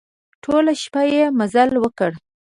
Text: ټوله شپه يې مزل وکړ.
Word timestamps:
ټوله 0.43 0.73
شپه 0.81 1.01
يې 1.13 1.23
مزل 1.37 1.69
وکړ. 1.79 2.11